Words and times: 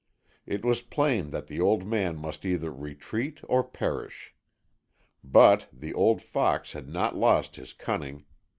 It 0.47 0.65
was 0.65 0.81
plain 0.81 1.29
that 1.29 1.45
the 1.45 1.61
old 1.61 1.85
man 1.85 2.17
must 2.17 2.43
either 2.43 2.73
retreat 2.73 3.39
or 3.43 3.63
perish. 3.63 4.33
But 5.23 5.67
the 5.71 5.93
old 5.93 6.23
fox 6.23 6.73
had 6.73 6.87
not 6.89 7.15
lost 7.15 7.55
his 7.55 7.71
cunning. 7.71 8.25